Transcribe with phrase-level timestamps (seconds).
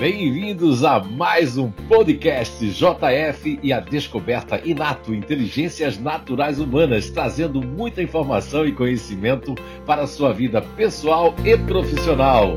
[0.00, 8.02] Bem-vindos a mais um podcast JF e a descoberta Inato Inteligências Naturais Humanas, trazendo muita
[8.02, 12.56] informação e conhecimento para a sua vida pessoal e profissional.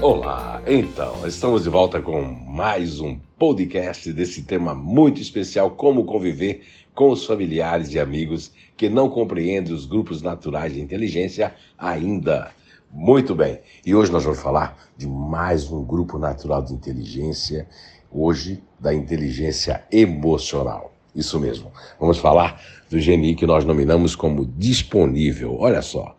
[0.00, 6.62] Olá, então, estamos de volta com mais um podcast desse tema muito especial: como conviver
[6.94, 12.50] com os familiares e amigos que não compreendem os grupos naturais de inteligência ainda.
[12.90, 17.66] Muito bem, e hoje nós vamos falar de mais um grupo natural de inteligência,
[18.10, 20.92] hoje da inteligência emocional.
[21.14, 25.56] Isso mesmo, vamos falar do GNI que nós nominamos como disponível.
[25.58, 26.16] Olha só,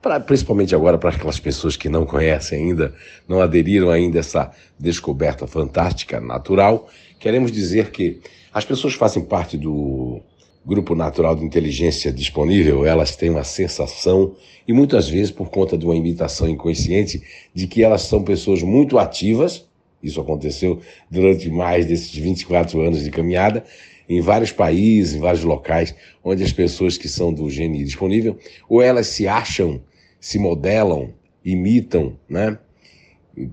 [0.00, 2.94] pra, principalmente agora para aquelas pessoas que não conhecem ainda,
[3.28, 8.20] não aderiram ainda a essa descoberta fantástica, natural, queremos dizer que
[8.52, 10.22] as pessoas fazem parte do
[10.66, 14.34] grupo natural de inteligência disponível, elas têm uma sensação,
[14.66, 18.98] e muitas vezes por conta de uma imitação inconsciente, de que elas são pessoas muito
[18.98, 19.66] ativas.
[20.02, 23.64] Isso aconteceu durante mais desses 24 anos de caminhada,
[24.08, 28.82] em vários países, em vários locais, onde as pessoas que são do GNI disponível, ou
[28.82, 29.80] elas se acham,
[30.20, 31.12] se modelam,
[31.44, 32.58] imitam, né?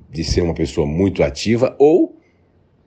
[0.09, 2.17] De ser uma pessoa muito ativa, ou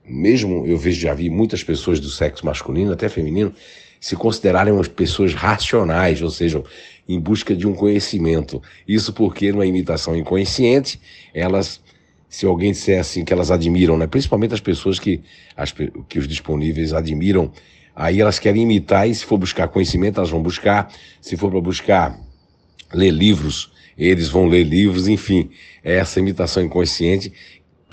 [0.07, 3.53] mesmo eu vejo, já vi muitas pessoas do sexo masculino, até feminino,
[3.99, 6.63] se considerarem umas pessoas racionais, ou seja,
[7.07, 8.61] em busca de um conhecimento.
[8.87, 10.99] Isso porque, numa imitação inconsciente,
[11.33, 11.81] elas,
[12.29, 14.07] se alguém disser assim que elas admiram, né?
[14.07, 15.21] principalmente as pessoas que,
[15.55, 15.73] as,
[16.09, 17.51] que os disponíveis admiram,
[17.95, 20.91] aí elas querem imitar e se for buscar conhecimento, elas vão buscar.
[21.21, 22.19] Se for para buscar
[22.93, 25.49] ler livros, eles vão ler livros, enfim,
[25.83, 27.31] é essa imitação inconsciente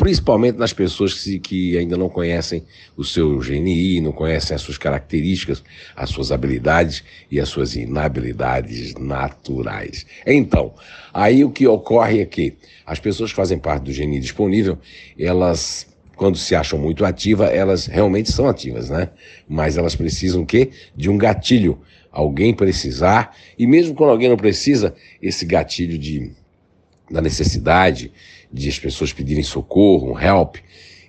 [0.03, 2.65] principalmente nas pessoas que, que, ainda não conhecem
[2.97, 5.63] o seu GNI, não conhecem as suas características,
[5.95, 10.05] as suas habilidades e as suas inabilidades naturais.
[10.27, 10.75] Então,
[11.15, 14.77] aí o que ocorre é que as pessoas que fazem parte do GNI disponível,
[15.17, 19.09] elas quando se acham muito ativas, elas realmente são ativas, né?
[19.49, 21.79] Mas elas precisam que de um gatilho,
[22.11, 26.33] alguém precisar, e mesmo quando alguém não precisa, esse gatilho de
[27.13, 28.11] da necessidade,
[28.53, 30.57] de as pessoas pedirem socorro, um help,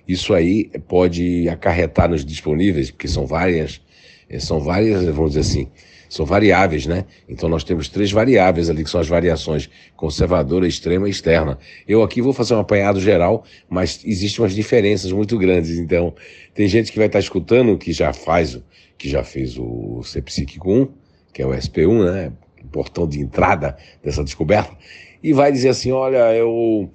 [0.06, 3.80] isso aí pode acarretar nos disponíveis, porque são várias,
[4.28, 5.68] eh, são várias, vamos dizer assim,
[6.08, 7.06] são variáveis, né?
[7.28, 11.58] Então nós temos três variáveis ali, que são as variações conservadora, extrema e externa.
[11.88, 15.76] Eu aqui vou fazer um apanhado geral, mas existem umas diferenças muito grandes.
[15.76, 16.14] Então,
[16.54, 18.60] tem gente que vai estar escutando que já faz,
[18.96, 20.88] que já fez o CPSIC 1,
[21.32, 22.32] que é o SP1, né?
[22.62, 24.76] O portão de entrada dessa descoberta,
[25.22, 26.90] e vai dizer assim: olha, eu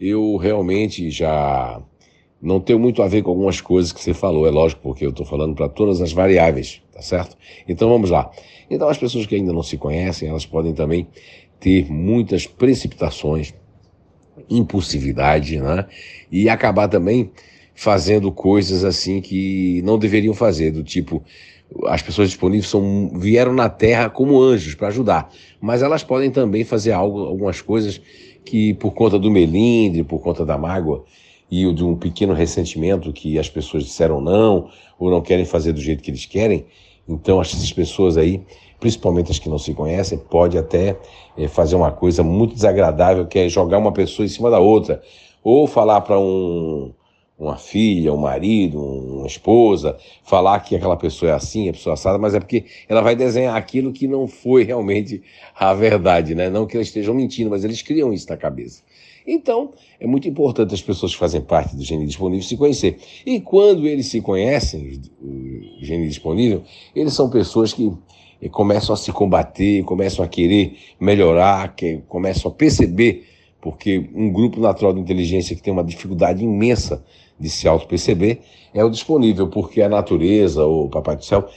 [0.00, 1.80] eu realmente já
[2.40, 5.10] não tenho muito a ver com algumas coisas que você falou, é lógico, porque eu
[5.10, 7.36] estou falando para todas as variáveis, tá certo?
[7.66, 8.30] Então vamos lá.
[8.68, 11.06] Então as pessoas que ainda não se conhecem, elas podem também
[11.58, 13.54] ter muitas precipitações,
[14.50, 15.86] impulsividade, né?
[16.30, 17.30] E acabar também
[17.74, 21.22] fazendo coisas assim que não deveriam fazer, do tipo
[21.86, 25.30] as pessoas disponíveis são, vieram na Terra como anjos para ajudar,
[25.60, 28.00] mas elas podem também fazer algo, algumas coisas
[28.44, 31.04] que por conta do melindre, por conta da mágoa
[31.50, 34.68] e de um pequeno ressentimento que as pessoas disseram não
[34.98, 36.66] ou não querem fazer do jeito que eles querem,
[37.08, 38.42] então essas pessoas aí,
[38.80, 40.96] principalmente as que não se conhecem, pode até
[41.36, 45.02] é, fazer uma coisa muito desagradável que é jogar uma pessoa em cima da outra
[45.42, 46.92] ou falar para um
[47.38, 52.16] uma filha, um marido, uma esposa, falar que aquela pessoa é assim, é pessoa assada,
[52.16, 55.20] mas é porque ela vai desenhar aquilo que não foi realmente
[55.54, 56.48] a verdade, né?
[56.48, 58.82] Não que eles estejam mentindo, mas eles criam isso na cabeça.
[59.26, 62.98] Então, é muito importante as pessoas que fazem parte do Gene Disponível se conhecer.
[63.24, 66.62] E quando eles se conhecem, o Gene Disponível,
[66.94, 67.90] eles são pessoas que
[68.50, 73.26] começam a se combater, começam a querer melhorar, que começam a perceber,
[73.62, 77.02] porque um grupo natural de inteligência que tem uma dificuldade imensa
[77.38, 78.40] de se auto-perceber
[78.72, 81.48] é o disponível, porque a natureza, o Papai do Céu,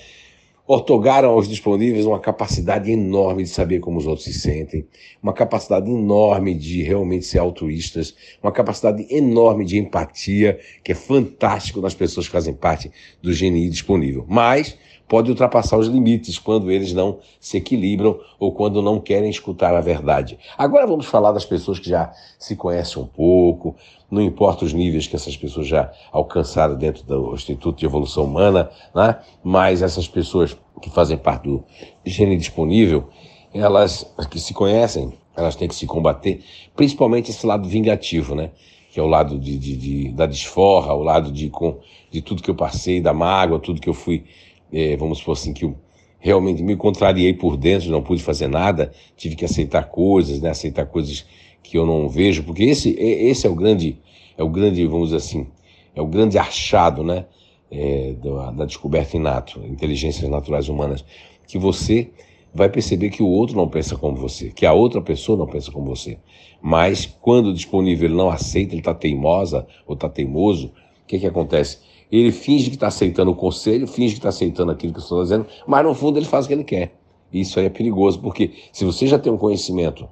[0.67, 4.85] otorgaram aos disponíveis uma capacidade enorme de saber como os outros se sentem,
[5.23, 8.13] uma capacidade enorme de realmente ser altruístas,
[8.43, 12.91] uma capacidade enorme de empatia, que é fantástico nas pessoas que fazem parte
[13.21, 14.25] do GNI disponível.
[14.27, 19.75] Mas pode ultrapassar os limites quando eles não se equilibram ou quando não querem escutar
[19.75, 20.37] a verdade.
[20.57, 23.75] Agora vamos falar das pessoas que já se conhecem um pouco,
[24.11, 28.69] não importa os níveis que essas pessoas já alcançaram dentro do Instituto de Evolução Humana,
[28.93, 29.17] né?
[29.43, 31.63] mas essas pessoas que fazem parte do
[32.05, 33.09] gene disponível,
[33.53, 36.43] elas que se conhecem, elas têm que se combater,
[36.75, 38.51] principalmente esse lado vingativo, né?
[38.91, 41.77] que é o lado de, de, de da desforra, o lado de, com,
[42.09, 44.23] de tudo que eu passei, da mágoa, tudo que eu fui
[44.71, 45.75] é, vamos supor assim, que eu
[46.19, 50.49] realmente me contrariei por dentro, não pude fazer nada, tive que aceitar coisas, né?
[50.49, 51.25] Aceitar coisas
[51.63, 53.97] que eu não vejo, porque esse, esse é o grande,
[54.37, 55.47] é o grande, vamos dizer assim,
[55.95, 57.25] é o grande achado, né?
[57.69, 61.03] É, da, da descoberta inato, inteligências naturais humanas,
[61.45, 62.09] que você
[62.53, 65.69] vai perceber que o outro não pensa como você, que a outra pessoa não pensa
[65.69, 66.17] como você.
[66.61, 71.27] Mas quando disponível ele não aceita, ele está teimosa ou está teimoso, o que, que
[71.27, 71.79] acontece?
[72.11, 75.21] Ele finge que está aceitando o conselho, finge que está aceitando aquilo que eu estou
[75.21, 76.97] dizendo, mas no fundo ele faz o que ele quer.
[77.31, 80.07] Isso aí é perigoso, porque se você já tem um conhecimento,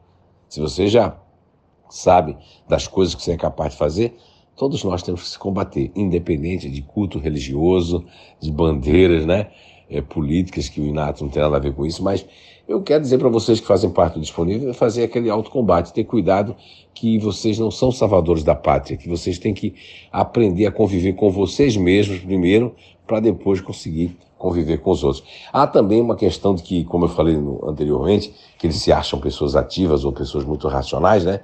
[0.50, 1.18] se você já
[1.90, 2.38] sabe
[2.68, 4.18] das coisas que você é capaz de fazer,
[4.56, 8.06] todos nós temos que se combater, independente de culto religioso,
[8.40, 9.50] de bandeiras, né?
[9.90, 12.26] É, políticas, que o Inato não tem nada a ver com isso, mas
[12.68, 16.04] eu quero dizer para vocês que fazem parte do disponível, é fazer aquele autocombate, ter
[16.04, 16.56] cuidado
[16.94, 19.76] que vocês não são salvadores da pátria, que vocês têm que
[20.12, 22.74] aprender a conviver com vocês mesmos primeiro,
[23.06, 25.24] para depois conseguir conviver com os outros.
[25.54, 29.56] Há também uma questão de que, como eu falei anteriormente, que eles se acham pessoas
[29.56, 31.42] ativas ou pessoas muito racionais, né?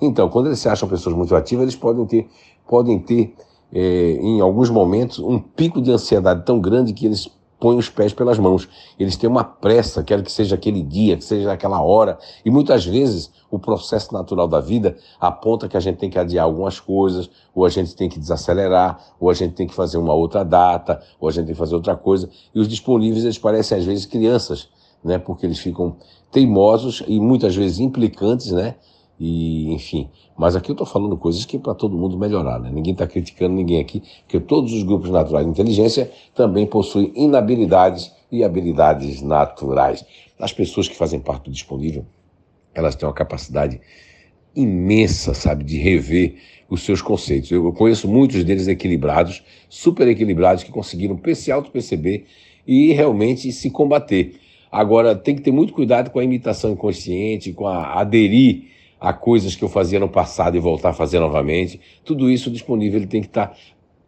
[0.00, 2.28] Então, quando eles se acham pessoas muito ativas, eles podem ter,
[2.66, 3.34] podem ter
[3.72, 7.28] é, em alguns momentos, um pico de ansiedade tão grande que eles
[7.64, 8.68] põem os pés pelas mãos.
[8.98, 12.18] Eles têm uma pressa, quer que seja aquele dia, que seja aquela hora.
[12.44, 16.44] E muitas vezes o processo natural da vida aponta que a gente tem que adiar
[16.44, 20.12] algumas coisas, ou a gente tem que desacelerar, ou a gente tem que fazer uma
[20.12, 22.28] outra data, ou a gente tem que fazer outra coisa.
[22.54, 24.68] E os disponíveis, eles parecem às vezes crianças,
[25.02, 25.16] né?
[25.16, 25.96] Porque eles ficam
[26.30, 28.74] teimosos e muitas vezes implicantes, né?
[29.18, 32.70] E, enfim, mas aqui eu estou falando coisas que é para todo mundo melhorar, né?
[32.70, 38.12] Ninguém está criticando ninguém aqui, porque todos os grupos naturais de inteligência também possuem inabilidades
[38.30, 40.04] e habilidades naturais.
[40.38, 42.04] As pessoas que fazem parte do disponível,
[42.74, 43.80] elas têm uma capacidade
[44.54, 46.36] imensa, sabe, de rever
[46.68, 47.50] os seus conceitos.
[47.50, 52.26] Eu conheço muitos deles equilibrados, super equilibrados, que conseguiram se auto-perceber
[52.66, 54.40] e realmente se combater.
[54.72, 58.73] Agora, tem que ter muito cuidado com a imitação inconsciente, com a aderir
[59.04, 61.78] a coisas que eu fazia no passado e voltar a fazer novamente.
[62.02, 63.54] Tudo isso disponível, ele tem que estar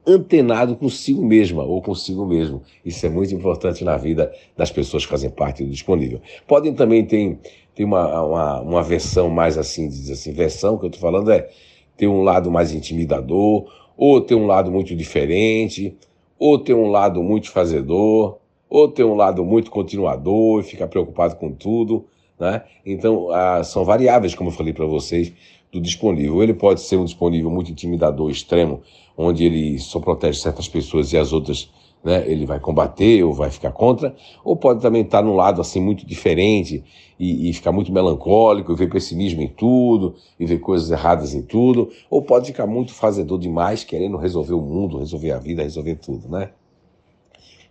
[0.06, 2.62] antenado consigo mesma ou consigo mesmo.
[2.82, 6.22] Isso é muito importante na vida das pessoas que fazem parte do disponível.
[6.46, 7.38] Podem também ter,
[7.74, 11.46] ter uma, uma, uma versão mais assim, diz assim, versão que eu estou falando é
[11.94, 15.94] ter um lado mais intimidador, ou ter um lado muito diferente,
[16.38, 18.38] ou ter um lado muito fazedor,
[18.68, 22.06] ou ter um lado muito continuador e ficar preocupado com tudo.
[22.38, 22.62] Né?
[22.84, 25.32] Então, ah, são variáveis, como eu falei para vocês,
[25.72, 26.42] do disponível.
[26.42, 28.82] Ele pode ser um disponível muito intimidador, extremo,
[29.16, 31.70] onde ele só protege certas pessoas e as outras
[32.06, 35.80] né, ele vai combater ou vai ficar contra, ou pode também estar num lado assim
[35.80, 36.84] muito diferente
[37.18, 41.42] e, e, ficar muito melancólico, e ver pessimismo em tudo, e ver coisas erradas em
[41.42, 45.96] tudo, ou pode ficar muito fazedor demais, querendo resolver o mundo, resolver a vida, resolver
[45.96, 46.50] tudo, né?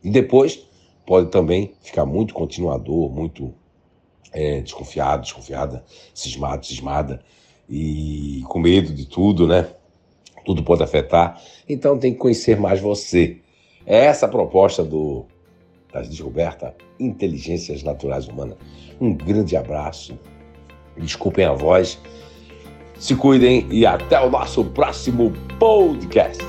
[0.03, 0.67] E depois
[1.05, 3.53] pode também ficar muito continuador, muito
[4.31, 5.83] é, desconfiado, desconfiada,
[6.13, 7.21] cismado, cismada,
[7.69, 9.67] e com medo de tudo, né?
[10.43, 11.41] Tudo pode afetar.
[11.67, 13.37] Então tem que conhecer mais você.
[13.85, 15.25] É essa a proposta do
[15.91, 18.57] da descoberta Inteligências Naturais Humanas.
[18.99, 20.19] Um grande abraço.
[20.97, 21.97] Desculpem a voz.
[22.99, 26.43] Se cuidem e até o nosso próximo podcast.